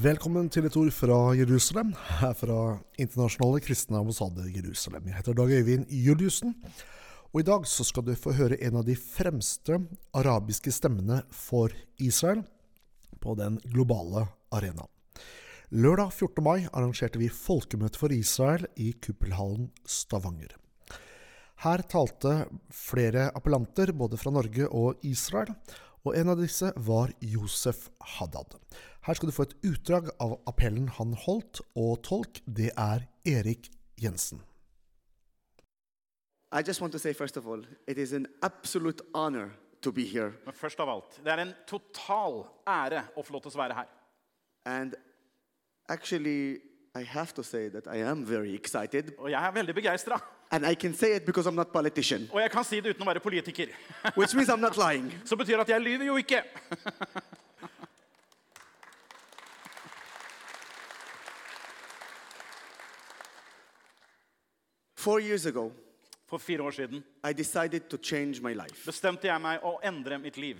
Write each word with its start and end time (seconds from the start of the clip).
Velkommen 0.00 0.46
til 0.48 0.64
et 0.64 0.76
ord 0.80 0.88
fra 0.96 1.16
Jerusalem, 1.36 1.90
her 2.22 2.30
fra 2.38 2.60
Internasjonale 3.02 3.58
kristne 3.60 3.98
ambassade 3.98 4.46
Jerusalem. 4.48 5.10
Jeg 5.10 5.18
heter 5.18 5.36
Dag 5.36 5.50
Øyvind 5.52 5.90
Juliussen, 5.92 6.54
og 7.34 7.40
i 7.42 7.44
dag 7.44 7.66
så 7.68 7.84
skal 7.84 8.06
du 8.06 8.14
få 8.16 8.32
høre 8.38 8.56
en 8.64 8.78
av 8.80 8.86
de 8.86 8.94
fremste 8.96 9.76
arabiske 10.16 10.72
stemmene 10.72 11.18
for 11.36 11.74
Israel 12.00 12.40
på 13.20 13.34
den 13.36 13.58
globale 13.74 14.24
arena. 14.56 14.86
Lørdag 15.68 16.14
14. 16.14 16.46
mai 16.48 16.64
arrangerte 16.72 17.20
vi 17.20 17.28
folkemøte 17.28 18.00
for 18.00 18.14
Israel 18.16 18.64
i 18.80 18.94
Kuppelhallen 19.04 19.68
Stavanger. 19.84 20.56
Her 21.60 21.84
talte 21.84 22.46
flere 22.72 23.28
appellanter 23.34 23.92
både 23.92 24.16
fra 24.16 24.32
Norge 24.32 24.70
og 24.70 25.04
Israel, 25.04 25.52
og 26.08 26.16
en 26.16 26.32
av 26.32 26.40
disse 26.40 26.72
var 26.88 27.12
Josef 27.20 27.90
Haddad. 28.16 28.56
Her 29.06 29.14
skal 29.14 29.28
du 29.28 29.32
få 29.32 29.42
et 29.48 29.54
utdrag 29.64 30.10
av 30.20 30.34
appellen 30.50 30.88
han 30.98 31.14
holdt, 31.16 31.62
og 31.76 32.02
tolk 32.04 32.42
det 32.46 32.70
er 32.76 33.06
Erik 33.24 33.70
Jensen. 34.02 34.42
I 36.52 36.62
just 36.66 36.80
want 36.80 36.92
to 36.92 36.98
say, 36.98 37.12
first 37.14 37.36
of 37.36 37.46
all, 37.46 37.62
it 37.86 37.96
is 37.98 38.12
an 38.12 38.26
absolute 38.42 39.00
honor 39.14 39.50
to 39.82 39.92
be 39.92 40.04
here. 40.04 40.32
Men 40.44 40.54
først 40.54 40.80
av 40.80 40.88
alt, 40.88 41.20
det 41.24 41.32
er 41.32 41.38
en 41.44 41.52
total 41.66 42.42
ære 42.68 43.04
å 43.16 43.22
få 43.24 43.32
lov 43.36 43.44
til 43.46 43.54
å 43.54 43.62
være 43.62 43.74
her. 43.78 43.86
And 44.66 44.94
actually, 45.88 46.58
I 46.94 47.04
have 47.06 47.32
to 47.34 47.42
say 47.42 47.68
that 47.70 47.86
I 47.86 48.02
am 48.02 48.24
very 48.26 48.54
excited. 48.54 49.14
Og 49.18 49.30
jeg 49.30 49.40
er 49.46 49.52
veldig 49.54 49.74
begeistra. 49.74 50.20
And 50.50 50.66
I 50.66 50.74
can 50.74 50.92
say 50.94 51.14
it 51.16 51.24
because 51.24 51.46
I'm 51.48 51.54
not 51.54 51.72
politician, 51.72 52.28
Og 52.32 52.40
jeg 52.40 52.50
kan 52.50 52.64
si 52.64 52.80
det 52.80 52.90
uten 52.96 53.02
å 53.02 53.06
være 53.06 53.20
politiker. 53.20 53.68
which 54.16 54.34
means 54.34 54.48
I'm 54.50 54.60
not 54.60 54.76
lying. 54.76 55.12
Så 55.24 55.36
betyr 55.36 55.60
at 55.60 55.68
jeg 55.68 55.80
lyver 55.80 56.04
jo 56.04 56.16
ikke. 56.16 56.42
Four 65.00 65.20
years 65.20 65.46
ago, 65.46 65.72
For 66.26 66.38
fire 66.38 66.62
år 66.62 66.70
siden 66.70 67.04
I 67.30 67.32
decided 67.32 67.80
to 67.80 67.96
change 68.02 68.40
my 68.42 68.52
life. 68.54 68.86
bestemte 68.86 69.26
jeg 69.26 69.40
meg 69.40 69.60
å 69.62 69.78
endre 69.84 70.18
mitt 70.18 70.36
liv. 70.36 70.56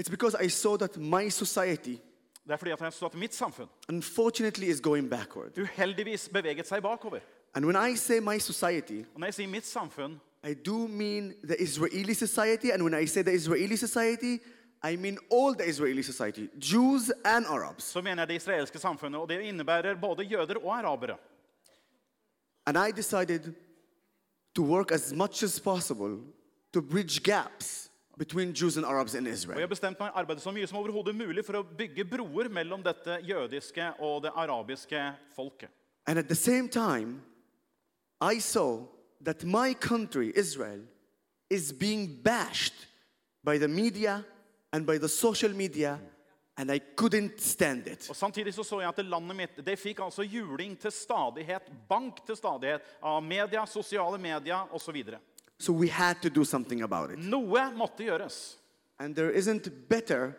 It's 0.00 0.10
because 0.10 0.36
I 0.44 0.48
saw 0.48 0.76
that 0.76 0.96
my 0.96 1.28
society, 1.30 1.96
Det 2.44 2.52
er 2.52 2.56
fordi 2.56 2.70
at 2.70 2.80
jeg 2.80 2.92
så 2.92 3.06
at 3.06 3.14
mitt 3.14 3.34
samfunn 3.34 3.68
unfortunately, 3.88 4.66
is 4.68 4.80
going 4.80 5.10
backward. 5.10 5.58
uheldigvis 5.58 6.28
beveget 6.32 6.66
seg 6.66 6.82
bakover. 6.82 7.20
And 7.54 7.64
when 7.66 7.76
I 7.92 7.94
say 7.96 8.20
my 8.20 8.38
society, 8.38 9.04
Og 9.14 9.20
når 9.20 9.26
jeg 9.26 9.34
sier 9.34 9.48
mitt 9.48 9.66
samfunn, 9.66 10.20
I 10.48 10.54
do 10.54 10.86
mean 10.88 11.34
the 11.44 11.62
Israeli 11.62 12.14
society. 12.14 12.70
And 12.72 12.82
when 12.82 13.02
I 13.02 13.06
say 13.06 13.22
the 13.22 13.32
Israeli 13.34 13.76
society, 13.76 14.38
I 14.84 14.96
mean 14.96 15.18
all 15.30 15.54
the 15.54 15.68
Israeli 15.68 16.02
society, 16.02 16.48
Jews 16.72 17.10
and 17.24 17.46
Arabs. 17.46 17.84
så 17.84 18.00
mener 18.00 18.22
jeg 18.22 18.28
det 18.28 18.34
israelske 18.34 18.78
samfunnet. 18.78 19.20
Og 19.20 19.28
det 19.28 19.40
innebærer 19.40 19.94
både 20.00 20.22
jøder 20.24 20.54
og 20.64 20.78
arabere. 20.78 21.16
And 22.66 22.76
I 22.88 22.90
decided 22.96 23.52
to 24.54 24.62
work 24.62 24.92
as 24.92 25.12
much 25.12 25.42
as 25.42 25.58
possible 25.58 26.18
to 26.72 26.82
bridge 26.82 27.22
gaps 27.22 27.88
between 28.18 28.52
Jews 28.52 28.76
and 28.76 28.84
Arabs 28.86 29.14
in 29.14 29.26
Og 29.26 29.32
Israel. 29.32 29.58
jeg 29.60 29.68
bestemte 29.68 30.00
meg 30.02 30.12
å 30.12 30.18
arbeide 30.20 30.40
så 30.40 30.52
mye 30.52 30.66
som 30.66 30.78
overhodet 30.78 31.14
mulig 31.16 31.44
for 31.44 31.56
å 31.56 31.62
bygge 31.64 32.04
broer 32.04 32.48
mellom 32.48 32.82
dette 32.82 33.18
jødiske 33.24 33.94
og 34.00 34.22
det 34.22 34.32
arabiske 34.34 35.14
folket. 35.36 35.70
And 36.06 36.18
at 36.18 36.28
the 36.28 36.34
same 36.34 36.68
time, 36.68 37.22
I 38.20 38.38
saw 38.38 38.86
that 39.24 39.44
my 39.44 39.74
country, 39.74 40.32
Israel, 40.36 40.80
is 41.50 41.72
being 41.72 42.06
bashed 42.22 42.74
by 43.44 43.58
the 43.58 43.68
media 43.68 44.24
and 44.72 44.86
by 44.86 44.98
the 44.98 45.08
social 45.08 45.52
media, 45.52 45.98
and 46.56 46.70
I 46.70 46.80
couldn't 46.96 47.40
stand 47.40 47.86
it. 47.86 48.06
Og 48.10 48.16
Samtidig 48.16 48.54
så, 48.54 48.64
så 48.64 48.80
jeg 48.80 48.88
at 48.88 49.04
landet 49.04 49.36
mitt 49.36 49.60
det 49.64 49.78
fikk 49.80 50.02
altså 50.04 50.22
juling 50.22 50.76
til 50.80 50.92
stadighet, 50.92 51.70
bank 51.88 52.20
til 52.26 52.36
stadighet, 52.36 52.82
av 53.02 53.22
media, 53.24 53.64
sosiale 53.66 54.18
medier 54.18 54.68
osv. 54.72 55.02
So 55.58 55.72
we 55.72 55.88
had 55.88 56.20
to 56.22 56.28
do 56.28 56.44
something 56.44 56.82
about 56.82 57.12
it. 57.12 57.18
Noe 57.18 57.70
måtte 57.76 58.04
gjøres. 58.04 58.56
And 58.98 59.14
there 59.14 59.32
isn't 59.32 59.88
better 59.88 60.36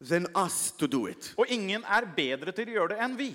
than 0.00 0.26
us 0.34 0.72
to 0.78 0.86
do 0.86 1.06
it. 1.06 1.34
Og 1.36 1.46
ingen 1.48 1.84
er 1.84 2.06
bedre 2.16 2.52
til 2.52 2.68
å 2.70 2.78
gjøre 2.80 2.94
det 2.94 3.04
enn 3.04 3.16
vi. 3.18 3.34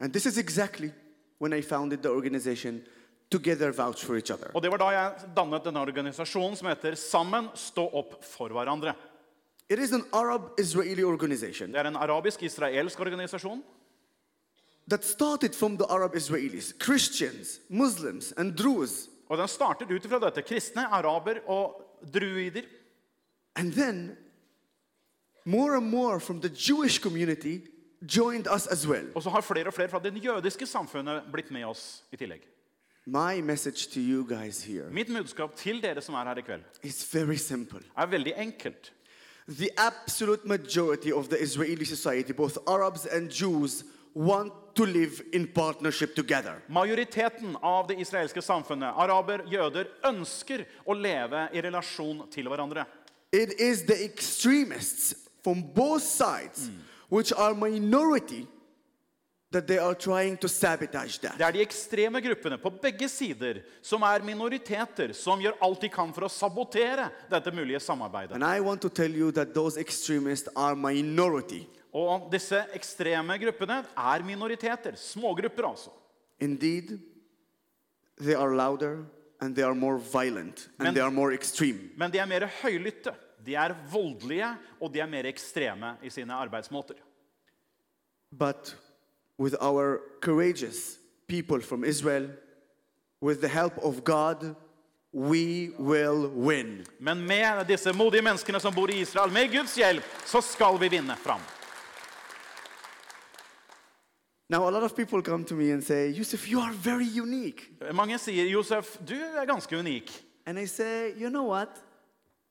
And 0.00 0.12
this 0.12 0.26
is 0.26 0.38
exactly 0.38 0.92
when 1.38 1.52
I 1.52 1.62
founded 1.62 2.02
the 2.02 2.10
organization 2.10 2.82
Together 3.30 3.72
Vouch 3.72 4.04
for 4.04 4.16
Each 4.16 4.30
Other. 4.30 4.52
Og 4.54 4.62
Det 4.62 4.70
var 4.70 4.78
da 4.78 4.90
jeg 4.94 5.30
dannet 5.34 5.64
denne 5.64 5.82
organisasjonen 5.82 6.54
som 6.56 6.68
heter 6.70 6.94
Sammen 6.94 7.48
stå 7.58 7.88
opp 7.98 8.20
for 8.24 8.54
hverandre. 8.54 8.94
It 9.68 9.78
is 9.78 9.92
an 9.92 10.04
Arab 10.12 10.42
Israeli 10.58 11.02
organization 11.04 11.72
Det 11.72 11.80
er 11.80 11.88
en 11.88 11.96
arabisk-israelsk 11.96 13.00
organisasjon 13.00 13.62
that 14.88 15.04
started 15.04 15.54
from 15.54 15.76
the 15.76 15.86
Arab 15.90 16.14
Israelis, 16.14 16.72
Christians, 16.84 17.60
Muslims, 17.68 18.32
and 18.36 18.52
Druze. 18.56 19.08
Og 19.28 19.38
den 19.38 19.48
startet 19.48 19.90
ut 19.90 20.04
ifra 20.04 20.20
dette. 20.22 20.42
Kristne, 20.42 20.86
araber 20.86 21.40
og 21.50 21.82
druider. 22.14 22.62
And 23.56 23.72
then 23.72 24.16
more 25.44 25.76
and 25.76 25.90
more 25.90 26.20
from 26.20 26.40
the 26.40 26.50
Jewish 26.68 27.00
community 27.02 27.60
joined 28.16 28.46
us 28.54 28.66
as 28.66 28.86
well. 28.86 29.10
Og 29.14 29.22
så 29.22 29.30
har 29.30 29.40
flere 29.40 29.66
og 29.66 29.74
flere 29.74 29.88
fra 29.88 29.98
det 29.98 30.24
jødiske 30.24 30.66
samfunnet 30.66 31.22
blitt 31.32 31.50
med 31.50 31.64
oss 31.64 32.04
i 32.12 32.16
tillegg. 32.16 32.46
My 33.06 33.40
message 33.40 33.90
to 33.90 34.00
you 34.00 34.24
guys 34.24 34.62
here 34.64 34.90
Mitt 34.90 35.08
budskap 35.08 35.56
til 35.56 35.82
dere 35.82 36.02
som 36.02 36.14
er 36.14 36.24
her 36.24 36.38
i 36.38 36.42
kveld, 36.42 36.62
is 36.82 37.14
very 37.14 37.36
simple. 37.36 37.80
er 37.96 38.06
veldig 38.06 38.34
enkelt. 38.36 38.92
The 39.48 39.70
absolute 39.76 40.44
majority 40.44 41.12
of 41.12 41.28
the 41.28 41.38
Israeli 41.38 41.84
society, 41.84 42.32
both 42.32 42.58
Arabs 42.66 43.06
and 43.06 43.30
Jews, 43.30 43.84
want 44.12 44.52
to 44.74 44.84
live 44.86 45.22
in 45.32 45.46
partnership 45.46 46.14
together. 46.16 46.62
Majoriteten 46.68 47.56
av 47.62 47.86
det 47.86 48.00
israelske 48.00 48.42
samfunnet, 48.42 48.94
araber, 48.96 49.44
jøder, 49.46 49.86
ønsker 50.04 50.64
å 50.84 50.94
leve 50.94 51.48
i 51.52 51.62
relasjon 51.62 52.24
til 52.30 52.48
hverandre. 52.48 52.86
It 53.32 53.60
is 53.60 53.84
the 53.86 54.04
extremists 54.04 55.14
from 55.44 55.62
both 55.62 56.02
sides, 56.02 56.70
which 57.08 57.32
are 57.32 57.54
minority, 57.54 58.46
that 59.45 59.45
they 59.45 59.45
are 59.45 59.45
trying 59.45 59.45
to 59.45 59.45
sabotage 59.45 59.45
that. 59.45 59.45
Det 59.64 61.40
er 61.40 61.52
de 61.52 61.62
ekstreme 61.62 62.20
gruppene 62.20 62.58
på 62.58 62.70
begge 62.82 63.08
sider 63.08 63.62
som 63.82 64.02
er 64.02 64.24
minoriteter, 64.26 65.12
som 65.16 65.40
gjør 65.40 65.56
alt 65.64 65.80
de 65.80 65.88
kan 65.88 66.12
for 66.12 66.26
å 66.26 66.32
sabotere 66.32 67.08
dette 67.30 67.52
mulige 67.54 67.80
samarbeidet. 67.80 68.34
And 68.36 68.44
I 68.44 68.60
want 68.60 68.80
to 68.82 68.88
tell 68.90 69.14
you 69.14 69.32
that 69.32 69.54
those 69.54 69.76
extremists 69.80 70.48
are 70.56 70.76
minority. 70.76 71.66
Og 71.96 72.30
disse 72.32 72.58
ekstreme 72.76 73.38
gruppene 73.40 73.82
er 73.96 74.22
minoriteter. 74.26 74.96
Smågrupper, 75.00 75.64
altså. 75.70 75.90
Indeed, 76.40 76.98
they 78.20 78.34
are 78.34 78.54
louder 78.54 79.04
and 79.40 79.54
they 79.56 79.64
are 79.64 79.74
more 79.74 79.98
violent 79.98 80.68
and 80.78 80.86
Men- 80.88 80.94
they 80.94 81.00
are 81.02 81.10
more 81.10 81.32
extreme. 81.34 81.90
Men 81.96 82.10
de 82.10 82.18
er 82.18 82.26
mer 82.26 82.46
høylytte, 82.62 83.14
de 83.44 83.54
er 83.54 83.74
voldelige, 83.90 84.50
og 84.80 84.92
de 84.92 85.00
er 85.00 85.06
mer 85.06 85.24
ekstreme 85.24 85.96
i 86.02 86.08
sine 86.10 86.34
arbeidsmåter. 86.34 86.96
But 88.32 88.74
with 89.38 89.54
our 89.60 90.00
courageous 90.20 90.98
people 91.26 91.60
from 91.60 91.84
Israel, 91.84 92.30
with 93.20 93.40
the 93.40 93.48
help 93.48 93.78
of 93.78 94.04
God, 94.04 94.56
we 95.12 95.70
will 95.78 96.28
win. 96.28 96.86
Men 97.00 97.26
med 97.26 97.66
disse 97.66 97.92
modige 97.92 98.22
menneskene 98.22 98.60
som 98.60 98.74
bor 98.74 98.90
i 98.90 99.00
Israel, 99.00 99.32
med 99.32 99.52
Guds 99.52 99.76
hjelp, 99.76 100.04
så 100.24 100.40
skal 100.40 100.78
vi 100.80 100.88
vinne 100.88 101.16
fram. 101.16 101.40
Now, 104.48 104.68
a 104.68 104.70
lot 104.70 104.84
of 104.84 104.94
people 104.94 105.22
come 105.22 105.44
to 105.44 105.54
me 105.54 105.72
and 105.72 105.82
say, 105.82 106.08
Yusuf, 106.12 106.48
you 106.48 106.60
are 106.60 106.72
very 106.72 107.20
unique. 107.20 107.68
Mange 107.92 108.18
sier, 108.18 108.44
'Josef, 108.44 108.98
du 109.08 109.14
er 109.14 109.44
ganske 109.44 109.76
unik'. 109.76 110.22
And 110.46 110.58
I 110.58 110.66
say, 110.66 111.14
you 111.16 111.28
know 111.30 111.48
what? 111.48 111.68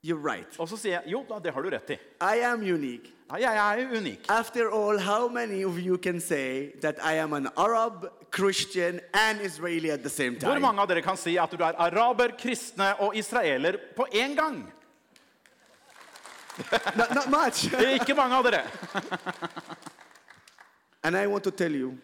You're 0.03 0.19
right. 0.19 0.59
Og 0.59 0.69
så 0.69 0.77
sier 0.77 0.91
jeg, 0.91 1.03
'Jo 1.07 1.25
da, 1.29 1.39
det 1.39 1.53
har 1.53 1.61
du 1.61 1.69
rett 1.69 1.89
i'. 1.89 1.99
I 2.21 2.39
am 2.43 2.61
unique. 2.61 3.14
Jeg 3.33 3.57
er 3.57 3.97
unik. 3.97 4.25
After 4.29 4.69
all, 4.69 4.99
how 4.99 5.27
many 5.27 5.63
of 5.65 5.79
you 5.79 5.97
can 5.97 6.19
say 6.21 6.71
that 6.81 6.95
I 7.03 7.13
am 7.17 7.33
an 7.33 7.47
Arab, 7.57 8.05
Christian, 8.31 8.99
and 9.13 9.41
Israeli 9.41 9.89
at 9.91 10.03
the 10.03 10.09
same 10.09 10.35
Hvor 10.37 10.53
time? 10.53 10.61
mange 10.61 10.81
av 10.81 10.87
dere 10.87 11.01
kan 11.01 11.17
si 11.17 11.37
at 11.37 11.49
du 11.51 11.63
er 11.63 11.73
araber, 11.77 12.35
kristne 12.37 12.93
og 12.99 13.15
israeler 13.15 13.77
på 13.95 14.05
én 14.13 14.35
gang? 14.35 14.71
not, 16.95 17.15
not 17.15 17.29
much. 17.29 17.65
Er 17.73 17.97
ikke 17.99 18.13
mange 18.15 18.35
av 18.35 18.43
dere. 18.45 18.61
and 21.03 21.17
I 21.17 21.25
want 21.27 21.43
to 21.43 21.51
tell 21.51 21.73
you 21.75 21.97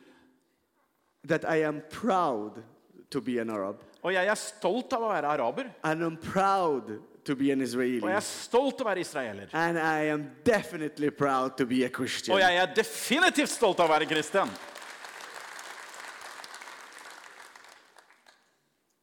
that 1.27 1.45
I 1.45 1.63
am 1.63 1.81
proud 1.91 2.63
to 3.11 3.21
be 3.21 3.37
an 3.39 3.49
Arab, 3.49 3.77
Og 4.03 4.13
jeg 4.13 4.25
er 4.25 4.35
stolt 4.35 4.93
av 4.93 5.03
å 5.05 5.09
være 5.13 5.27
araber. 5.27 5.69
and 5.83 6.01
I'm 6.03 6.17
proud 6.17 6.99
to 7.25 7.35
be 7.35 7.51
an 7.51 7.61
Israeli, 7.61 8.01
Og 8.01 8.09
jeg 8.09 8.15
er 8.15 8.19
stolt 8.25 8.81
å 8.81 8.85
være 8.85 8.99
israeler. 8.99 9.47
and 9.53 9.77
I 9.77 10.09
am 10.11 10.29
definitely 10.43 11.09
proud 11.09 11.57
to 11.57 11.65
be 11.65 11.83
a 11.85 11.89
Christian. 11.89 12.33
Og 12.35 12.39
jeg 12.41 12.55
er 12.55 12.73
definitivt 12.73 13.49
stolt 13.49 13.79
av 13.79 13.89
å 13.89 13.93
være 13.93 14.05
kristen. 14.09 14.49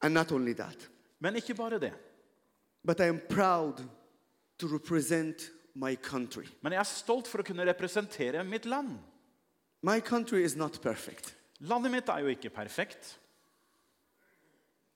And 0.03 0.15
not 0.15 0.33
only 0.33 0.53
that, 0.55 0.77
Men 1.21 1.35
ikke 1.37 1.55
bare 1.55 1.79
det. 1.79 1.93
but 2.85 3.01
I 3.01 3.09
am 3.09 3.21
proud 3.29 3.83
to 4.59 4.67
represent 4.69 5.51
my 5.75 5.97
country. 5.97 6.47
Men 6.63 6.73
jeg 6.73 6.81
er 6.81 6.85
stolt 6.85 7.27
for 7.27 7.39
å 7.43 7.45
kunne 7.45 7.65
representere 7.67 8.45
mitt 8.45 8.67
land. 8.67 8.99
My 9.83 10.01
country 10.01 10.45
is 10.45 10.57
not 10.57 10.81
perfect. 10.83 11.35
Landet 11.61 11.91
mitt 11.93 12.09
er 12.09 12.19
jo 12.21 12.27
ikke 12.35 12.51
perfekt. 12.51 13.19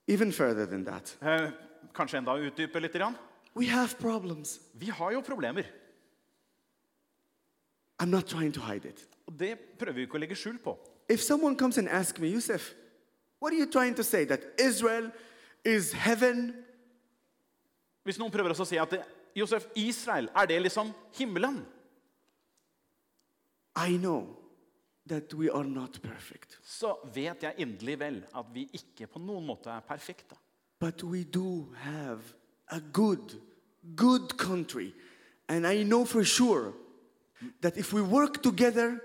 Even 0.07 0.31
further 0.31 0.65
than 0.65 0.83
that, 0.85 1.15
Eh, 1.21 1.51
kanskje 1.93 2.17
enda 2.17 2.35
utdype 2.37 2.79
litt. 2.79 2.95
We 3.55 3.67
have 3.67 3.95
problems. 3.99 4.59
Vi 4.73 4.89
har 4.89 5.11
jo 5.11 5.21
problemer. 5.21 5.65
I'm 7.99 8.09
not 8.09 8.27
trying 8.27 8.51
to 8.53 8.61
hide 8.61 8.85
it. 8.85 9.07
Og 9.27 9.39
det 9.39 9.59
prøver 9.79 9.93
vi 9.93 10.01
ikke 10.07 10.17
å 10.17 10.23
legge 10.23 10.35
skjul 10.35 10.57
på. 10.59 10.77
If 11.09 11.21
someone 11.21 11.55
comes 11.57 11.77
and 11.77 11.87
asks 11.89 12.19
me, 12.19 12.27
Yusuf, 12.27 12.73
what 13.39 13.53
are 13.53 13.59
you 13.59 13.65
trying 13.65 13.95
to 13.95 14.03
say? 14.03 14.25
That 14.25 14.41
Israel 14.59 15.11
is 15.63 15.91
heaven? 15.93 16.53
Hvis 18.03 18.19
noen 18.19 18.31
prøver 18.31 18.51
å 18.51 18.65
si 18.67 18.77
at 18.77 18.91
det, 18.91 19.03
Josef, 19.35 19.65
Israel, 19.75 20.29
er 20.35 20.45
det 20.45 20.59
liksom 20.61 20.91
himmelen? 21.17 21.63
I 23.75 23.97
know 23.97 24.37
that 25.07 25.33
we 25.33 25.49
are 25.49 25.63
not 25.63 26.01
perfect, 26.01 26.59
Så 26.63 26.95
vet 27.13 27.43
jeg 27.43 27.55
inderlig 27.57 27.99
vel 27.99 28.19
at 28.35 28.45
vi 28.53 28.67
ikke 28.71 29.07
på 29.07 29.19
noen 29.19 29.45
måte 29.45 29.71
er 29.71 29.83
perfekte. 29.83 30.37
But 30.83 31.01
we 31.01 31.23
do 31.23 31.69
have 31.81 32.19
a 32.67 32.81
good, 32.81 33.39
good 33.95 34.37
country. 34.37 34.93
And 35.47 35.65
I 35.65 35.83
know 35.83 36.03
for 36.03 36.25
sure 36.25 36.73
that 37.61 37.77
if 37.77 37.93
we 37.93 38.01
work 38.01 38.43
together, 38.43 38.99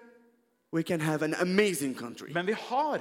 we 0.72 0.82
can 0.82 0.98
have 0.98 1.22
an 1.22 1.34
amazing 1.34 1.94
country. 1.94 2.32
Men 2.32 2.46
vi 2.46 2.52
har, 2.52 3.00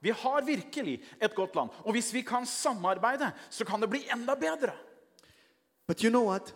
vi 0.00 0.10
har 0.10 0.42
virkelig 0.42 1.02
et 1.22 1.34
godt 1.34 1.54
land. 1.54 1.70
Og 1.84 1.92
hvis 1.92 2.14
vi 2.14 2.20
kan 2.20 2.46
samarbeide, 2.46 3.32
så 3.50 3.64
kan 3.64 3.80
det 3.80 3.90
bli 3.90 4.02
enda 4.12 4.34
bedre. 4.34 4.72
But 5.86 6.00
you 6.00 6.10
know 6.10 6.24
what? 6.24 6.54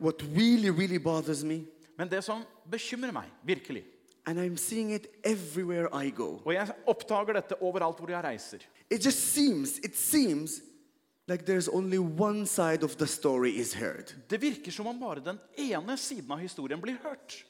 What 0.00 0.22
really, 0.22 0.70
really 0.70 0.98
bothers 0.98 1.44
me, 1.44 1.66
Men 1.98 2.08
det 2.08 2.24
som 2.24 2.42
bekymrer 2.70 3.12
meg, 3.12 3.28
virkelig, 3.44 3.84
and 4.26 4.38
I'm 4.38 4.56
seeing 4.56 4.90
it 4.90 5.06
everywhere 5.24 5.88
I 6.04 6.10
go, 6.10 6.40
og 6.44 6.54
jeg 6.54 6.68
oppdager 6.86 7.32
dette 7.32 7.56
overalt 7.62 7.98
hvor 7.98 8.10
jeg 8.10 8.24
reiser 8.24 8.58
it 8.90 9.04
just 9.04 9.18
seems, 9.34 9.78
it 9.78 9.96
seems 9.96 10.60
like 11.28 11.44
there's 11.46 11.68
only 11.68 11.98
one 11.98 12.46
side 12.46 12.82
of 12.84 12.96
the 12.96 13.06
story 13.06 13.50
is 13.50 13.74
heard, 13.74 14.14
Det 14.30 14.40
virker 14.42 14.70
som 14.72 14.86
om 14.86 15.00
bare 15.00 15.20
den 15.24 15.38
ene 15.58 15.96
siden 15.96 16.30
av 16.32 16.38
historien 16.38 16.80
blir 16.80 16.96
hørt. 17.02 17.44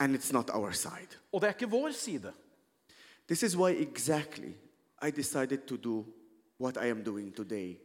and 0.00 0.16
it's 0.16 0.32
not 0.32 0.50
our 0.50 0.72
side. 0.72 1.16
Og 1.32 1.40
det 1.40 1.48
er 1.48 1.52
ikke 1.52 1.70
vår 1.70 1.90
side. 1.92 2.32
This 3.28 3.42
is 3.42 3.56
why 3.56 3.70
exactly 3.72 4.54
I 5.02 5.10
decided 5.10 5.58
to 5.68 5.76
do 5.76 6.04
what 6.58 6.76
I 6.76 6.88
am 6.90 7.02
doing 7.04 7.32
today. 7.36 7.76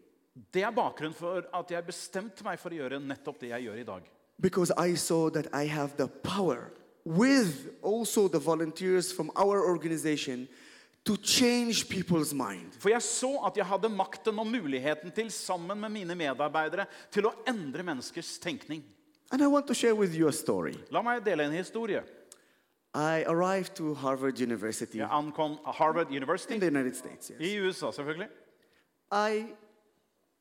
Det 0.54 0.64
er 0.64 0.72
bakgrunnen 0.72 1.14
for 1.14 1.44
at 1.54 1.72
jeg 1.72 1.86
bestemte 1.86 2.44
meg 2.44 2.60
for 2.60 2.70
å 2.70 2.76
gjøre 2.80 3.00
nettopp 3.00 3.40
det 3.42 3.50
jeg 3.50 3.64
gjør 3.68 3.76
i 3.80 3.84
dag. 3.84 4.02
Because 4.42 4.72
I 4.78 4.96
saw 4.96 5.30
that 5.30 5.48
I 5.54 5.68
have 5.68 5.96
the 5.98 6.08
power, 6.08 6.72
with 7.06 7.70
also 7.84 8.28
the 8.28 8.40
volunteers 8.40 9.12
from 9.12 9.32
our 9.36 9.64
organization, 9.64 10.48
to 11.06 11.16
change 11.18 11.88
people's 11.88 12.34
mind. 12.34 12.74
For 12.80 12.90
jeg 12.90 13.02
så 13.02 13.30
at 13.46 13.58
jeg 13.58 13.66
hadde 13.66 13.90
makten 13.90 14.40
og 14.40 14.48
muligheten 14.48 15.12
til, 15.12 15.32
sammen 15.32 15.80
med 15.80 15.90
mine 15.90 16.16
medarbeidere, 16.16 16.88
til 17.12 17.30
å 17.30 17.34
endre 17.48 17.86
menneskers 17.86 18.40
tenkning. 18.42 18.84
And 19.32 19.42
I 19.42 19.48
want 19.48 19.68
to 19.68 19.74
share 19.74 19.96
with 19.96 20.16
you 20.16 20.28
a 20.28 20.34
story. 20.34 20.74
La 20.92 21.02
meg 21.02 21.24
dele 21.26 21.46
en 21.46 21.54
historie. 21.54 22.02
I 22.96 23.24
arrived 23.28 23.76
to 23.76 23.94
Harvard 23.94 24.40
University 24.40 24.98
Jeg 24.98 25.10
ankom 25.12 25.58
Harvard 25.66 26.12
in 26.12 26.60
the 26.60 26.68
United 26.68 26.96
States. 26.96 27.30
Yes. 27.30 27.40
i 27.40 27.60
USA, 27.60 27.92
selvfølgelig. 27.92 28.30
I 29.12 29.46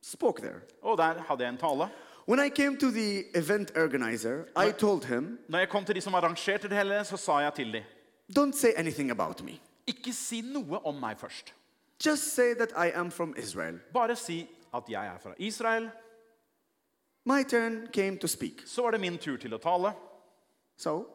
spoke 0.02 0.40
there. 0.43 0.60
Og 0.82 0.99
der 0.99 1.19
hadde 1.28 1.43
jeg 1.43 1.52
en 1.52 1.58
tale. 1.58 1.88
When 2.26 2.40
I 2.40 2.48
came 2.48 2.76
to 2.78 2.90
the 2.90 3.24
event 3.34 3.70
organizer, 3.76 4.44
I 4.56 4.72
told 4.72 5.04
him, 5.04 5.38
Når 5.48 5.58
jeg 5.58 5.68
kom 5.68 5.84
til 5.84 5.94
de 5.94 6.00
som 6.00 6.14
arrangerte 6.14 6.68
det 6.68 6.76
hele, 6.76 7.04
så 7.04 7.16
sa 7.16 7.32
jeg 7.38 7.54
til 7.54 7.72
dem 7.72 7.82
Don't 8.38 8.52
say 8.52 8.70
anything 8.76 9.10
about 9.10 9.42
me. 9.42 9.60
ikke 9.86 10.12
si 10.12 10.40
noe 10.40 10.78
om 10.86 10.94
meg 10.94 11.18
først. 11.18 11.54
Just 12.06 12.34
say 12.34 12.54
that 12.54 12.70
I 12.76 12.90
am 12.98 13.10
from 13.10 13.34
Israel. 13.38 13.78
Bare 13.92 14.16
si 14.16 14.48
at 14.74 14.82
jeg 14.88 15.06
er 15.06 15.18
fra 15.18 15.34
Israel. 15.38 15.90
My 17.24 17.42
turn 17.42 17.86
came 17.92 18.18
to 18.18 18.26
speak. 18.26 18.62
Så 18.66 18.82
var 18.82 18.90
det 18.90 19.00
min 19.00 19.18
tur 19.18 19.36
til 19.36 19.54
å 19.54 19.58
tale. 19.58 19.92
So 20.76 21.06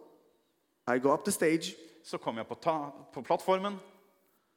I 0.96 1.00
go 1.00 1.14
up 1.14 1.24
the 1.26 1.32
stage 1.32 1.76
Så 2.04 2.18
kom 2.18 2.38
jeg 2.38 2.48
på, 2.48 2.56
ta 2.56 2.90
på 3.14 3.22
plattformen, 3.22 3.76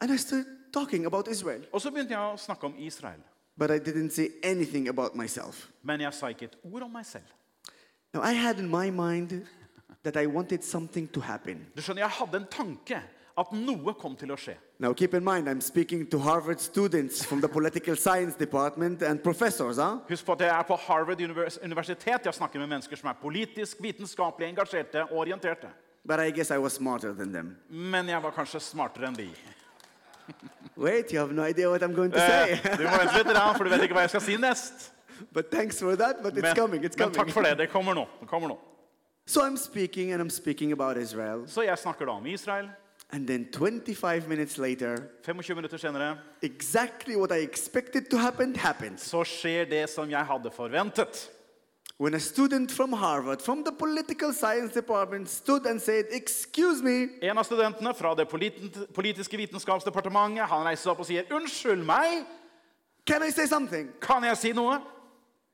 and 0.00 0.10
I 0.12 0.16
started 0.16 0.46
talking 0.72 1.06
about 1.06 1.28
Israel. 1.28 1.66
og 1.72 1.80
så 1.80 1.90
begynte 1.90 2.12
jeg 2.14 2.20
å 2.20 2.36
snakke 2.36 2.66
om 2.66 2.74
Israel. 2.78 3.20
But 3.58 3.70
I 3.70 3.78
didn't 3.78 4.10
say 4.10 4.28
anything 4.42 4.88
about 4.88 5.14
myself. 5.14 5.68
Men 5.82 6.00
jeg 6.00 6.14
sa 6.14 6.26
ikke 6.26 6.44
et 6.44 6.56
ord 6.64 6.82
om 6.82 6.90
meg 6.90 7.06
selv. 7.06 7.24
Now, 8.14 8.22
I 8.22 8.32
had 8.32 8.58
in 8.58 8.68
my 8.68 8.90
mind 8.90 9.46
that 10.02 10.16
I 10.16 10.26
wanted 10.26 10.62
something 10.64 11.08
to 11.12 11.20
happen. 11.20 11.66
Du 11.76 11.82
skjønner, 11.82 12.02
Jeg 12.02 12.10
hadde 12.10 12.36
en 12.36 12.46
tanke 12.50 13.02
at 13.38 13.52
noe 13.52 13.94
kom 13.94 14.16
til 14.16 14.32
å 14.32 14.36
skje. 14.36 14.56
Now, 14.78 14.92
keep 14.92 15.14
in 15.14 15.24
mind, 15.24 15.48
I'm 15.48 15.60
speaking 15.60 16.06
to 16.10 16.18
Harvard 16.18 16.60
students 16.60 17.24
from 17.24 17.40
the 17.40 17.48
political 17.48 17.96
science 17.96 18.34
department 18.36 19.02
and 19.02 19.22
professors, 19.22 19.76
huh? 19.76 19.98
Husk 20.08 20.26
på 20.26 20.32
at 20.32 20.40
jeg 20.40 20.48
er 20.58 20.62
på 20.62 20.76
Harvard 20.76 21.20
univers 21.20 21.58
universitet. 21.62 22.26
Jeg 22.26 22.34
snakker 22.34 22.58
med 22.58 22.68
mennesker 22.68 22.96
som 22.96 23.08
er 23.08 23.16
politisk, 23.22 23.82
vitenskapelig 23.82 24.48
engasjerte 24.48 25.04
og 25.10 25.18
orienterte. 25.24 25.68
But 26.04 26.20
I 26.20 26.30
guess 26.30 26.50
I 26.50 26.58
was 26.58 26.72
smarter 26.72 27.12
than 27.14 27.32
them. 27.32 27.56
Men 27.68 28.08
jeg 28.08 28.22
var 28.22 28.30
kanskje 28.34 28.60
smartere 28.60 29.06
enn 29.08 29.16
de. 29.16 29.28
Wait, 30.76 31.12
you 31.12 31.18
have 31.20 31.32
no 31.32 31.42
idea 31.42 31.68
what 31.70 31.82
I'm 31.82 31.94
going 31.94 32.10
to 32.12 32.18
Eh, 32.18 32.56
say. 32.56 32.76
du 32.76 32.82
må 32.84 32.96
vente 32.98 33.16
litt, 33.18 33.26
da, 33.34 33.52
for 33.52 33.64
du 33.64 33.70
vet 33.70 33.82
ikke 33.82 33.94
hva 33.94 34.00
jeg 34.06 34.10
skal 34.10 34.20
si 34.20 34.36
nest. 34.36 34.92
but 35.32 35.50
thanks 35.50 35.78
for 35.80 35.94
that, 35.96 36.22
but 36.22 36.32
it's 36.34 36.42
Men, 36.42 36.56
coming, 36.56 36.84
it's 36.84 36.96
men 36.96 37.12
coming. 37.12 37.26
takk 37.26 37.30
for 37.34 37.42
det. 37.42 37.58
Det 37.58 37.68
kommer 37.70 37.94
nå. 37.94 38.06
Det 38.20 38.28
kommer 38.28 38.48
nå. 38.48 38.58
So 39.26 39.42
I'm 39.42 39.56
speaking 39.56 40.12
and 40.12 40.20
I'm 40.22 40.30
speaking 40.30 40.72
about 40.72 40.96
Israel. 40.96 41.44
Så 41.46 41.62
jeg 41.62 41.78
snakker 41.78 42.06
da 42.06 42.12
om 42.12 42.26
Israel. 42.26 42.68
And 43.14 43.26
then 43.26 43.46
25 43.52 44.26
minutes 44.28 44.56
later, 44.58 44.96
25 45.24 45.54
minutter 45.56 45.76
senere 45.76 46.16
exactly 46.42 47.14
what 47.16 47.30
I 47.30 47.42
expected 47.42 48.10
to 48.10 48.16
happen 48.16 48.56
happened. 48.56 48.98
så 48.98 49.22
skjer 49.24 49.64
det 49.68 49.90
som 49.90 50.10
jeg 50.10 50.24
hadde 50.26 50.50
forventet. 50.50 51.30
When 52.02 52.14
a 52.14 52.20
student 52.20 52.72
from 52.72 52.92
Harvard, 52.92 53.40
from 53.42 53.62
the 53.62 53.70
political 53.70 54.32
science 54.32 54.72
department, 54.74 55.28
stood 55.28 55.66
and 55.66 55.80
said, 55.80 56.06
Excuse 56.10 56.82
me, 56.82 57.08
En 57.22 57.38
av 57.38 57.44
studentene 57.44 57.94
fra 57.94 58.14
det 58.14 58.28
polit- 58.28 58.92
politiske 58.94 59.36
vitenskapsdepartementet 59.36 60.48
han 60.50 60.66
reiser 60.66 60.82
seg 60.82 60.90
opp 60.90 60.98
og 61.00 61.06
sier 61.06 61.22
'Unnskyld 61.30 61.84
meg, 61.84 62.24
can 63.06 63.22
I 63.22 63.30
say 63.30 63.46
something? 63.46 63.92
kan 64.00 64.24
jeg 64.24 64.36
si 64.36 64.52
noe?' 64.52 64.80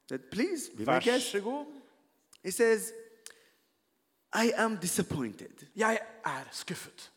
Said, 0.08 0.20
Please, 0.30 0.70
Vær 0.74 1.18
så 1.18 1.40
god. 1.40 1.66
He 2.44 2.50
says, 2.50 2.92
I 4.32 4.52
am 4.56 4.76
disappointed. 4.78 5.66
Jeg 5.76 5.98
er 6.24 6.48
skuffet. 6.52 7.10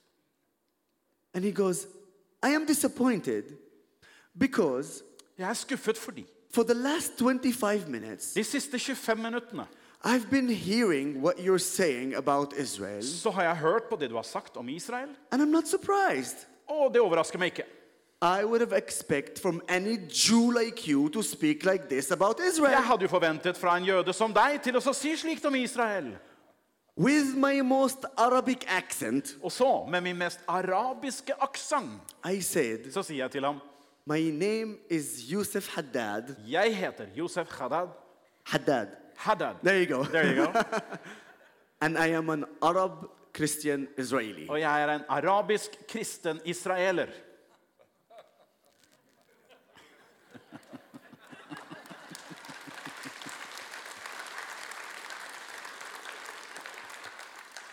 And 1.34 1.46
he 1.46 1.52
goes, 1.54 1.88
I 2.44 2.50
am 2.56 2.66
disappointed 2.66 3.44
because 4.40 5.04
Jeg 5.38 5.50
er 5.50 5.54
skuffet 5.54 5.98
fordi 5.98 6.26
for 6.54 6.64
the 6.64 6.74
last 6.74 7.18
25 7.18 7.88
minutes, 7.88 8.34
de 8.34 8.44
siste 8.44 8.78
25 8.80 9.18
minuttene 9.22 9.66
I've 10.04 10.30
been 10.32 10.50
hearing 10.50 11.22
what 11.22 11.36
you're 11.38 11.60
saying 11.60 12.16
about 12.16 12.54
Israel, 12.58 13.04
så 13.04 13.30
har 13.32 13.44
jeg 13.44 13.56
hørt 13.58 13.84
på 13.90 13.96
det 13.96 14.10
du 14.10 14.16
har 14.16 14.24
sagt 14.24 14.58
om 14.58 14.70
Israel, 14.70 15.10
and 15.32 15.42
I'm 15.42 15.46
not 15.52 15.68
surprised. 15.68 16.38
og 16.68 16.94
det 16.94 17.02
overrasker 17.02 17.40
meg 17.40 17.46
ikke. 17.46 17.64
I 18.24 18.44
would 18.46 18.60
have 18.62 18.78
expected 18.78 19.40
from 19.42 19.62
any 19.68 19.98
Jew 20.10 20.52
like 20.52 20.92
you 20.92 21.10
to 21.10 21.22
speak 21.22 21.66
like 21.66 21.84
this 21.90 22.12
about 22.12 22.40
Jeg 22.40 22.48
Israel. 22.54 22.76
hadde 22.76 23.02
jo 23.02 23.08
forventet 23.08 23.58
fra 23.58 23.78
en 23.78 23.84
jøde 23.86 24.14
som 24.14 24.34
deg 24.34 24.60
til 24.64 24.76
å 24.78 24.80
så 24.80 24.94
si 24.94 25.16
slikt 25.18 25.46
om 25.46 25.56
Israel. 25.56 26.12
With 26.98 27.36
my 27.38 27.62
most 27.62 28.06
Arabic 28.18 28.66
accent, 28.68 29.36
Og 29.44 29.52
så, 29.52 29.86
med 29.90 30.02
min 30.02 30.18
mest 30.18 30.40
arabiske 30.48 31.34
aksent, 31.42 32.02
I 32.26 32.42
said, 32.42 32.92
så 32.94 33.02
sier 33.04 33.18
jeg 33.24 33.32
til 33.32 33.46
ham 33.46 33.60
My 34.06 34.32
name 34.32 34.80
is 34.90 35.32
Yusuf 35.32 35.76
Haddad. 35.76 36.36
Jeg 36.48 36.76
heter 36.76 37.06
Josef 37.16 37.48
Haddad. 37.60 37.90
Haddad. 38.44 38.88
Haddad. 39.16 39.56
There 39.64 39.80
you 39.80 39.86
go. 39.86 40.04
There 40.04 40.26
you 40.26 40.36
go. 40.36 40.52
And 41.82 41.98
I 41.98 42.08
am 42.08 42.30
an 42.30 42.46
Arab 42.62 43.10
Christian 43.34 43.88
Israeli. 43.98 44.48
Og 44.50 44.60
jeg 44.60 44.84
er 44.84 44.96
en 44.96 45.04
arabisk 45.10 45.72
kristen 45.88 46.40
israeler. 46.46 47.08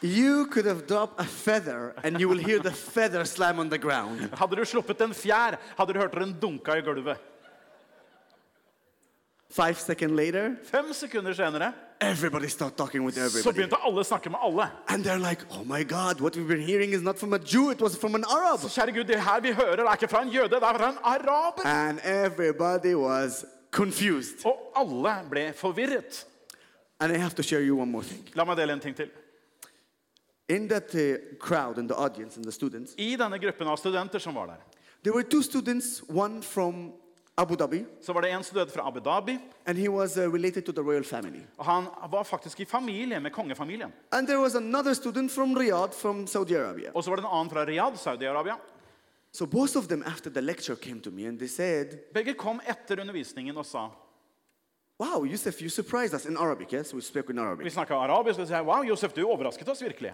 You 0.08 0.46
could 0.46 0.66
have 0.66 0.86
dropped 0.86 1.20
a 1.20 1.24
feather 1.24 1.94
and 2.04 2.20
you 2.20 2.28
will 2.28 2.38
hear 2.38 2.58
the 2.58 2.70
feather 2.70 3.24
slam 3.24 3.58
on 3.58 3.68
the 3.68 3.78
ground. 3.78 4.20
Hadde 4.32 4.56
du 4.56 4.64
sluppet 4.64 5.00
en 5.00 5.14
fjær, 5.14 5.58
hadde 5.76 5.92
du 5.92 5.98
hørt 6.00 6.14
den 6.14 6.32
dunka 6.40 6.76
i 6.78 6.80
gulvet. 6.80 7.18
Five 9.50 9.78
seconds 9.80 10.12
later, 10.12 10.56
Fem 10.64 10.92
sekunder 10.92 11.32
senere 11.32 11.72
everybody 12.00 12.48
start 12.48 12.76
talking 12.76 13.02
with 13.04 13.16
så 13.16 13.24
everybody. 13.24 13.56
begynte 13.56 13.76
alle 13.84 14.00
å 14.00 14.04
snakke 14.06 14.30
med 14.30 14.40
alle. 14.42 14.70
And 14.88 15.04
they're 15.04 15.18
like, 15.18 15.42
oh 15.50 15.64
my 15.64 15.82
God, 15.84 16.20
what 16.20 16.36
we've 16.36 16.46
been 16.48 16.60
hearing 16.60 16.92
is 16.92 17.02
not 17.02 17.18
from 17.18 17.32
a 17.32 17.38
Jew, 17.38 17.70
it 17.70 17.80
was 17.80 17.96
from 17.96 18.14
an 18.14 18.24
Arab. 18.30 18.60
Så 18.60 18.68
kjære 18.68 18.94
Gud, 18.94 19.04
det 19.04 19.20
her 19.20 19.40
vi 19.40 19.52
hører, 19.52 19.84
er 19.84 19.92
ikke 19.96 20.08
fra 20.08 20.22
en 20.22 20.28
jøde, 20.28 20.50
det 20.50 20.62
er 20.62 20.78
fra 20.78 20.90
en 20.90 20.98
araber. 21.02 21.66
And 21.66 21.98
everybody 22.04 22.94
was 22.94 23.44
confused. 23.70 24.44
Og 24.44 24.72
alle 24.76 25.16
ble 25.30 25.52
forvirret. 25.56 26.26
And 27.00 27.12
I 27.12 27.16
have 27.18 27.34
to 27.34 27.42
share 27.42 27.62
you 27.62 27.76
one 27.80 27.90
more 27.90 28.04
thing. 28.04 28.28
La 28.34 28.44
meg 28.44 28.56
dele 28.56 28.72
en 28.72 28.80
ting 28.80 28.96
til. 28.96 29.10
In 30.48 30.68
that 30.68 30.94
uh, 30.94 31.18
crowd, 31.38 31.78
in 31.78 31.86
the 31.88 31.94
audience, 31.96 32.36
and 32.36 32.44
the 32.44 32.52
students, 32.52 32.94
I 32.98 33.16
denne 33.16 33.38
gruppen 33.38 33.68
av 33.68 33.76
studenter 33.76 34.18
som 34.18 34.34
var 34.34 34.46
der, 34.46 34.56
there 35.02 35.12
were 35.14 35.22
two 35.24 35.42
students, 35.42 36.02
one 36.08 36.42
from 36.42 36.92
Abu 37.36 37.54
Dhabi, 37.56 37.84
så 38.00 38.12
var 38.12 38.22
det 38.22 38.30
en 38.30 38.42
student 38.44 38.72
fra 38.72 38.88
Abu 38.88 39.00
Dhabi. 39.00 39.38
and 39.66 39.78
he 39.78 39.88
was 39.88 40.16
uh, 40.16 40.28
related 40.32 40.64
to 40.66 40.72
the 40.72 40.82
royal 40.82 41.04
family. 41.04 41.40
og 41.58 41.64
Han 41.64 41.84
var 42.10 42.22
faktisk 42.24 42.60
i 42.60 42.64
familie 42.64 43.20
med 43.20 43.30
kongefamilien. 43.32 43.92
And 44.12 44.26
there 44.26 44.40
was 44.40 44.54
another 44.54 44.94
student 44.94 45.30
from 45.32 45.54
Riyadh, 45.56 45.92
from 45.92 46.26
Saudi 46.26 46.54
Arabia. 46.54 46.90
Og 46.94 47.04
så 47.04 47.10
var 47.10 47.16
det 47.16 47.24
en 47.24 47.30
annen 47.30 47.50
fra 47.50 47.64
Riyadh, 47.64 47.96
Saudi-Arabia. 47.96 48.56
So 49.32 49.46
both 49.46 49.76
of 49.76 49.86
them, 49.88 50.02
after 50.06 50.30
the 50.30 50.40
lecture, 50.40 50.74
came 50.76 51.00
to 51.00 51.10
me 51.10 51.26
and 51.28 51.38
they 51.38 51.48
said, 51.48 51.98
Begge 52.14 52.34
kom 52.34 52.60
etter 52.66 53.00
undervisningen 53.00 53.56
og 53.56 53.66
sa 53.66 53.88
Wow, 55.00 55.24
Yusuf, 55.24 55.60
you 55.62 55.68
surprised 55.68 56.14
us 56.14 56.26
in 56.26 56.36
Arabic, 56.36 56.72
yes? 56.72 56.92
We 56.94 57.00
spoke 57.00 57.30
in 57.32 57.38
Arabic. 57.38 57.58
Vi 57.58 57.62
Arabic. 57.62 57.72
snakka 57.72 57.94
arabisk, 57.94 58.38
og 58.40 58.46
de 58.46 58.48
sa 58.50 58.62
wow, 58.62 58.82
Josef, 58.82 59.12
du 59.12 59.22
overrasket 59.28 59.68
oss 59.68 59.82
virkelig. 59.82 60.12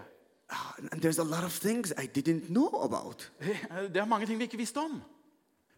Ah, 0.49 0.75
there's 1.01 1.19
a 1.19 1.23
lot 1.23 1.43
of 1.43 1.51
things 1.51 1.93
I 1.97 2.05
didn't 2.05 2.49
know 2.49 2.69
about. 2.83 3.31
Det 3.93 3.97
er 3.97 4.05
mange 4.05 4.25
ting 4.25 4.39
vi 4.39 4.43
ikke 4.43 4.57
visste 4.57 4.77
om. 4.77 5.01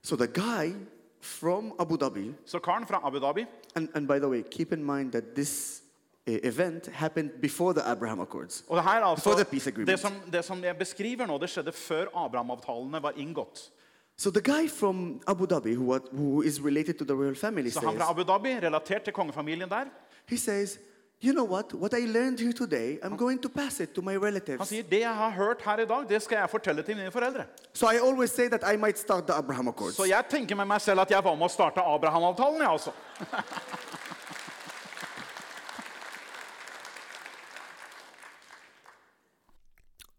So 0.04 0.16
the 0.16 0.28
guy 0.28 0.74
from 1.22 1.74
Abu 1.80 1.98
Dhabi, 1.98 2.34
Så 2.46 2.60
karen 2.60 2.88
fra 2.88 3.02
Abu 3.04 3.20
Dhabi 3.20 3.46
and, 3.76 3.90
and 3.96 4.08
by 4.08 4.20
the 4.20 4.30
way, 4.30 4.44
keep 4.52 4.74
in 4.74 4.84
mind 4.84 5.12
that 5.12 5.24
this 5.36 5.82
uh, 6.28 6.34
event 6.44 6.88
happened 6.88 7.30
before 7.42 7.74
the 7.74 7.92
Abraham 7.92 8.20
Accords. 8.20 8.64
Og 8.68 8.78
det 8.78 8.84
her 8.84 8.90
altså, 8.90 9.24
Before 9.24 9.44
the 9.44 9.46
peace 9.52 9.68
agreement. 9.68 9.88
det 9.92 10.00
som, 10.00 10.14
det 10.32 10.46
som 10.46 10.64
jeg 10.64 10.78
beskriver 10.78 11.26
nå, 11.26 11.38
det 11.38 11.50
skjedde 11.50 11.72
før 11.72 12.06
Abraham-avtalene 12.16 13.02
var 13.04 13.12
inngått. 13.16 13.72
So 14.18 14.32
the 14.32 14.42
guy 14.42 14.68
from 14.68 15.22
Abu 15.28 15.46
Dhabi, 15.46 15.76
who, 15.76 16.00
who 16.12 16.42
is 16.42 16.62
related 16.62 16.94
to 16.94 17.06
the 17.06 17.14
royal 17.16 17.36
family, 17.36 17.70
Så 17.70 17.80
han 17.80 17.98
fra 17.98 18.10
Abu 18.10 18.24
Dhabi, 18.24 18.50
relatert 18.50 19.04
til 19.04 19.14
kongefamilien 19.14 19.70
der, 19.70 19.86
he 20.28 20.38
says, 20.38 20.80
you 21.20 21.34
know 21.34 21.44
what? 21.46 21.74
What 21.74 21.94
I 21.94 22.06
learned 22.06 22.40
here 22.40 22.54
today, 22.54 23.00
I'm 23.04 23.16
going 23.16 23.40
to 23.40 23.50
pass 23.50 23.80
it 23.80 23.94
to 23.96 24.02
my 24.02 24.14
han 24.14 24.22
relatives. 24.22 24.70
sier 24.70 24.84
det 24.90 25.00
jeg 25.02 25.16
har 25.16 25.32
hørt 25.32 25.62
her 25.62 25.80
i 25.80 25.86
dag, 25.86 26.06
det 26.10 26.22
skal 26.22 26.38
jeg 26.44 26.50
fortelle 26.50 26.84
til 26.84 26.96
mine 26.96 27.12
foreldre. 27.12 27.46
So 27.74 27.88
I 27.92 27.98
always 27.98 28.32
say 28.32 28.48
that 28.50 28.64
I 28.74 28.78
might 28.78 28.98
start 28.98 29.28
the 29.28 29.34
Abraham 29.38 29.68
Accords. 29.68 29.96
Så 29.96 30.06
jeg 30.06 30.24
tenker 30.30 30.56
med 30.56 30.66
meg 30.68 30.82
selv 30.82 31.00
at 31.02 31.12
jeg 31.12 31.24
var 31.24 31.36
med 31.36 31.46
å 31.46 31.50
starte 31.50 31.82
Abraham-avtalen, 31.82 32.62
jeg 32.62 32.70
altså. 32.70 32.92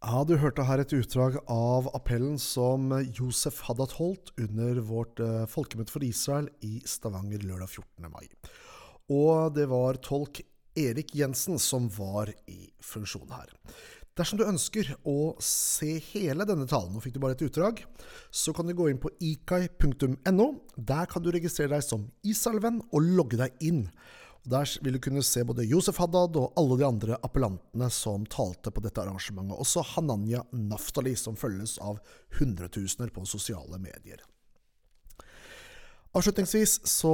Ja, 0.09 0.23
Du 0.25 0.37
hørte 0.41 0.65
her 0.65 0.81
et 0.81 0.93
utdrag 0.95 1.37
av 1.51 1.89
appellen 1.97 2.39
som 2.41 2.93
Josef 3.19 3.59
Haddad 3.67 3.97
holdt 3.99 4.31
under 4.41 4.79
vårt 4.87 5.21
eh, 5.21 5.43
folkemøte 5.51 5.93
for 5.93 6.07
Israel 6.07 6.47
i 6.65 6.79
Stavanger 6.89 7.43
lørdag 7.45 7.69
14. 7.69 8.07
mai. 8.13 8.29
Og 9.13 9.53
det 9.57 9.67
var 9.69 9.99
tolk 10.05 10.41
Erik 10.79 11.15
Jensen 11.19 11.59
som 11.63 11.91
var 11.99 12.31
i 12.47 12.69
funksjon 12.85 13.31
her. 13.35 13.51
Dersom 14.19 14.41
du 14.41 14.47
ønsker 14.49 14.89
å 15.07 15.37
se 15.43 15.93
hele 16.09 16.47
denne 16.49 16.67
talen, 16.67 16.91
nå 16.95 17.03
fikk 17.03 17.15
du 17.15 17.21
bare 17.23 17.37
et 17.37 17.45
utdrag, 17.47 17.85
så 18.35 18.55
kan 18.55 18.67
du 18.67 18.75
gå 18.75 18.89
inn 18.91 18.99
på 18.99 19.13
ikai.no. 19.23 20.47
Der 20.75 21.11
kan 21.11 21.23
du 21.23 21.31
registrere 21.35 21.77
deg 21.77 21.85
som 21.87 22.09
Israel-venn 22.27 22.81
og 22.89 23.13
logge 23.15 23.39
deg 23.39 23.63
inn. 23.63 23.85
Der 24.49 24.67
vil 24.83 24.97
du 24.97 25.01
kunne 25.05 25.23
se 25.23 25.45
både 25.47 25.67
Josef 25.69 26.01
Haddad 26.03 26.39
og 26.41 26.59
alle 26.59 26.81
de 26.81 26.87
andre 26.89 27.19
appellantene 27.27 27.91
som 27.95 28.27
talte 28.27 28.73
på 28.75 28.83
dette 28.83 29.05
arrangementet. 29.05 29.59
Også 29.61 29.85
Hananya 29.95 30.43
Naftali, 30.51 31.15
som 31.19 31.39
følges 31.39 31.77
av 31.85 32.01
hundretusener 32.41 33.15
på 33.15 33.27
sosiale 33.29 33.79
medier. 33.83 34.25
Avslutningsvis 36.17 36.79
så 36.89 37.11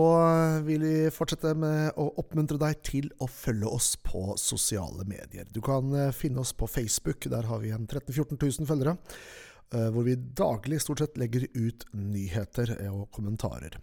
vil 0.62 0.84
vi 0.86 0.98
fortsette 1.10 1.50
med 1.58 1.96
å 1.98 2.06
oppmuntre 2.20 2.60
deg 2.62 2.78
til 2.86 3.08
å 3.18 3.26
følge 3.26 3.66
oss 3.66 3.94
på 3.98 4.36
sosiale 4.38 5.02
medier. 5.08 5.48
Du 5.50 5.58
kan 5.64 5.90
eh, 5.98 6.12
finne 6.14 6.44
oss 6.44 6.52
på 6.54 6.68
Facebook, 6.70 7.26
der 7.30 7.48
har 7.50 7.58
vi 7.64 7.72
en 7.74 7.88
13 7.88 8.14
000-14 8.14 8.38
000 8.60 8.68
følgere. 8.68 8.94
eh, 9.74 9.88
Hvor 9.90 10.06
vi 10.06 10.14
daglig 10.14 10.78
stort 10.84 11.02
sett 11.02 11.18
legger 11.18 11.48
ut 11.56 11.88
nyheter 11.90 12.76
eh, 12.78 12.92
og 12.92 13.10
kommentarer. 13.14 13.80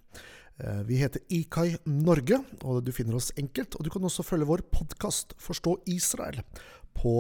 Vi 0.86 1.00
heter 1.00 1.24
Ikai 1.34 1.80
Norge, 1.90 2.38
og 2.70 2.84
du 2.86 2.92
finner 2.94 3.16
oss 3.18 3.32
enkelt. 3.40 3.74
Og 3.80 3.86
du 3.88 3.90
kan 3.90 4.04
også 4.06 4.22
følge 4.22 4.46
vår 4.46 4.62
podkast 4.70 5.34
Forstå 5.42 5.72
Israel 5.90 6.38
på 6.94 7.14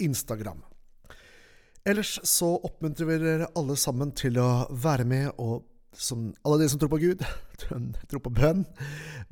Instagram. 0.00 0.62
Ellers 1.84 2.14
så 2.24 2.54
oppmuntrer 2.56 3.10
vi 3.10 3.18
dere 3.20 3.50
alle 3.60 3.76
sammen 3.76 4.14
til 4.16 4.40
å 4.40 4.48
være 4.72 5.04
med 5.04 5.34
og 5.36 5.66
som 5.98 6.28
alle 6.44 6.60
dere 6.60 6.72
som 6.72 6.80
tror 6.80 6.92
på 6.92 7.00
Gud, 7.02 7.24
tror 8.10 8.22
på 8.24 8.32
bønn, 8.36 8.64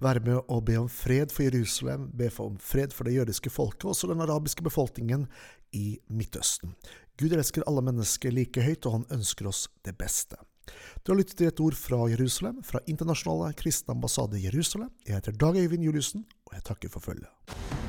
være 0.01 0.23
med 0.25 0.41
å 0.49 0.61
be 0.65 0.79
om 0.81 0.89
fred 0.91 1.33
for 1.35 1.47
Jerusalem, 1.47 2.09
be 2.17 2.31
om 2.43 2.57
fred 2.63 2.95
for 2.97 3.09
det 3.09 3.17
jødiske 3.19 3.53
folket, 3.53 3.89
også 3.91 4.11
den 4.11 4.25
arabiske 4.25 4.65
befolkningen 4.65 5.29
i 5.77 5.99
Midtøsten. 6.09 6.75
Gud 7.21 7.35
elsker 7.37 7.67
alle 7.69 7.85
mennesker 7.87 8.35
like 8.35 8.65
høyt, 8.65 8.87
og 8.89 8.99
han 8.99 9.09
ønsker 9.19 9.51
oss 9.51 9.69
det 9.87 9.97
beste. 9.99 10.41
Du 11.05 11.13
har 11.13 11.21
lyttet 11.21 11.37
til 11.39 11.51
et 11.51 11.61
ord 11.61 11.77
fra 11.77 12.01
Jerusalem, 12.11 12.63
fra 12.65 12.81
Internasjonale 12.91 13.53
kristne 13.59 13.95
ambassade 13.95 14.41
i 14.41 14.47
Jerusalem. 14.49 14.91
Jeg 15.07 15.21
heter 15.21 15.37
Dag 15.37 15.61
Øyvind 15.61 15.85
Juliussen, 15.85 16.25
og 16.49 16.57
jeg 16.57 16.71
takker 16.71 16.95
for 16.97 17.05
følget. 17.05 17.84